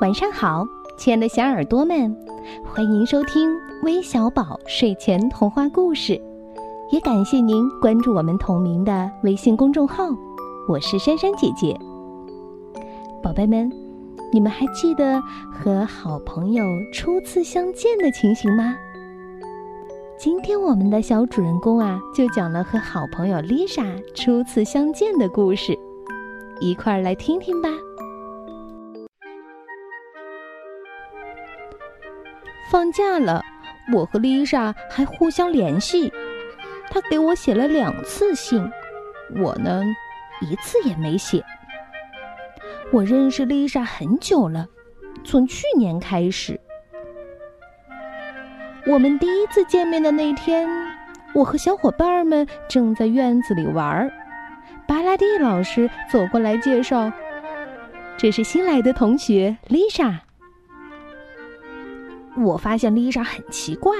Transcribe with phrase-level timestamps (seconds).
[0.00, 0.66] 晚上好，
[0.98, 2.14] 亲爱的小耳朵们，
[2.66, 3.50] 欢迎收听
[3.82, 6.20] 微小宝睡前童话故事，
[6.92, 10.04] 也感谢您关注我们同名的微信公众号。
[10.68, 11.74] 我是珊珊姐姐。
[13.22, 13.72] 宝贝们，
[14.30, 15.18] 你们还记得
[15.50, 16.62] 和好朋友
[16.92, 18.76] 初次相见的情形吗？
[20.18, 23.82] 今天我们的小主人公啊，就讲了和好朋友丽莎
[24.14, 25.78] 初次相见的故事，
[26.60, 27.70] 一块儿来听听吧。
[32.70, 33.44] 放假了，
[33.92, 36.12] 我和丽莎还互相联系。
[36.90, 38.70] 她给我写了两次信，
[39.36, 39.82] 我呢
[40.40, 41.44] 一次也没写。
[42.92, 44.66] 我认识丽莎很久了，
[45.24, 46.60] 从去年开始。
[48.86, 50.68] 我们第一次见面的那天，
[51.34, 54.12] 我和小伙伴们正在院子里玩儿。
[54.86, 57.12] 巴拉蒂老师走过来介绍
[58.16, 60.20] ：“这是新来的同学丽莎。”
[62.36, 63.94] 我发现丽莎很奇怪，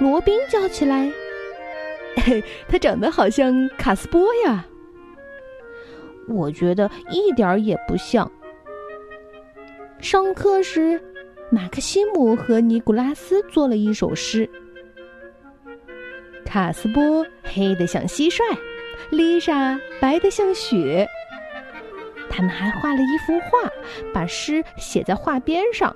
[0.00, 1.10] 罗宾叫起来
[2.68, 4.66] ：“她长得好像卡斯波呀！”
[6.28, 8.30] 我觉得一点也不像。
[10.00, 11.00] 上课时，
[11.50, 14.48] 马克西姆和尼古拉斯做了一首诗
[16.46, 18.40] ：“卡斯波黑的像蟋蟀，
[19.10, 21.06] 丽莎白的像雪。”
[22.30, 23.68] 他们还画了一幅画，
[24.14, 25.94] 把诗写在画边上。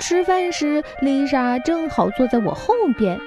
[0.00, 3.20] 吃饭时，丽莎正好坐在我后边。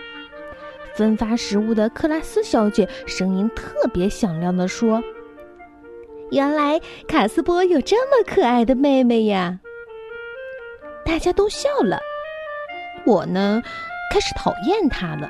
[0.94, 5.02] 分发食物的克拉斯小姐声音特别响亮地说
[6.31, 9.59] ：“原来卡斯波有这么可爱的妹妹呀！”
[11.05, 11.99] 大家都笑了。
[13.05, 13.61] 我呢，
[14.14, 15.30] 开始讨厌她了。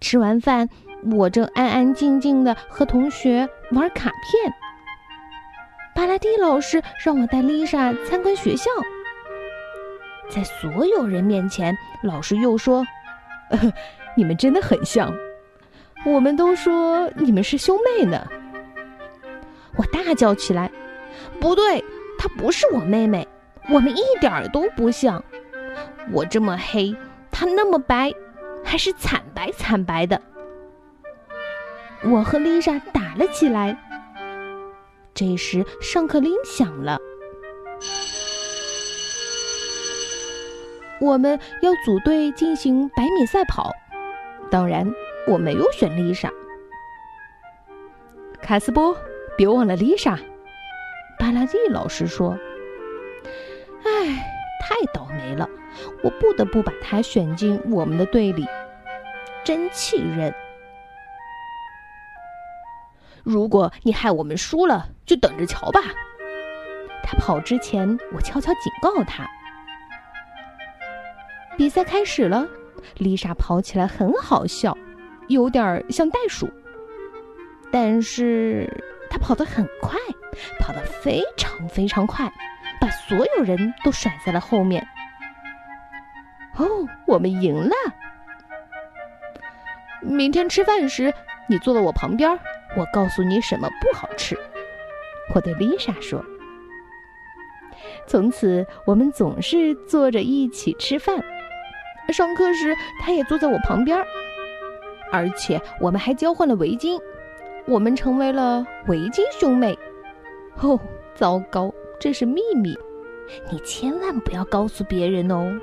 [0.00, 0.68] 吃完饭，
[1.12, 4.52] 我正安安静静的和同学玩卡片。
[5.94, 8.70] 巴拉蒂老师让我带丽莎参观学校。
[10.30, 12.86] 在所有人面前，老师又说
[14.16, 15.12] ：“你们真的很像，
[16.06, 18.26] 我们都说你们是兄妹呢。”
[19.76, 20.70] 我大叫起来
[21.40, 21.84] ：“不对，
[22.18, 23.26] 她不是我妹妹，
[23.68, 25.22] 我们一点儿都不像。
[26.12, 26.94] 我这么黑，
[27.30, 28.12] 她那么白，
[28.64, 30.20] 还是惨白惨白的。”
[32.04, 33.76] 我和丽莎打了起来。
[35.12, 36.98] 这时，上课铃响了。
[41.00, 43.72] 我们要组队进行百米赛跑，
[44.50, 44.86] 当然
[45.26, 46.30] 我没有选丽莎。
[48.42, 48.96] 卡斯波，
[49.36, 50.18] 别忘了丽莎。
[51.18, 52.38] 巴拉蒂老师说
[53.84, 54.24] ：“唉，
[54.60, 55.48] 太倒霉了，
[56.02, 58.46] 我不得不把她选进我们的队里，
[59.42, 60.34] 真气人。
[63.22, 65.80] 如果你害我们输了，就等着瞧吧。”
[67.02, 69.26] 他跑之前，我悄悄警告他。
[71.60, 72.48] 比赛开始了，
[72.96, 74.74] 丽莎跑起来很好笑，
[75.28, 76.48] 有点像袋鼠。
[77.70, 80.00] 但是她跑得很快，
[80.58, 82.32] 跑得非常非常快，
[82.80, 84.88] 把所有人都甩在了后面。
[86.56, 86.66] 哦，
[87.06, 87.74] 我们赢了！
[90.00, 91.12] 明天吃饭时，
[91.46, 92.30] 你坐在我旁边，
[92.74, 94.34] 我告诉你什么不好吃。
[95.34, 96.24] 我对丽莎说。
[98.06, 101.22] 从此，我们总是坐着一起吃饭。
[102.12, 103.98] 上课时，他也坐在我旁边，
[105.12, 107.00] 而且我们还交换了围巾，
[107.66, 109.78] 我们成为了围巾兄妹。
[110.60, 110.78] 哦，
[111.14, 112.76] 糟糕，这是秘密，
[113.50, 115.58] 你千万不要告诉别人哦。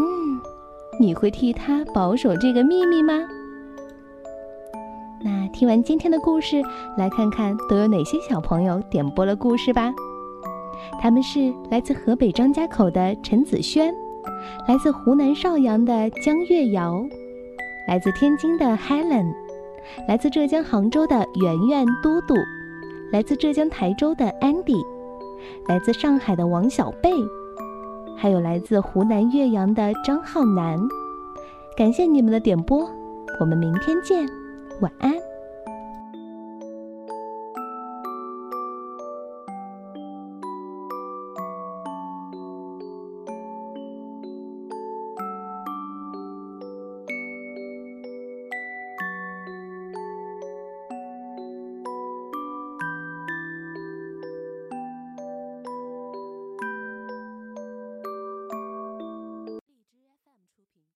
[0.00, 0.40] 嗯，
[0.98, 3.14] 你会替他保守这个秘密吗？
[5.24, 6.62] 那听完今天的故事，
[6.96, 9.92] 来看看都有哪些小朋友点播了故事吧。
[11.00, 13.94] 他们是来自河北张家口的陈子轩，
[14.66, 17.04] 来自湖南邵阳的江月瑶，
[17.86, 19.32] 来自天津的 Helen，
[20.06, 22.34] 来自浙江杭州的圆圆嘟嘟，
[23.12, 24.84] 来自浙江台州的 Andy，
[25.66, 27.10] 来自上海的王小贝，
[28.16, 30.78] 还有来自湖南岳阳的张浩南。
[31.76, 32.88] 感谢你们的点播，
[33.40, 34.28] 我们明天见，
[34.80, 35.14] 晚安。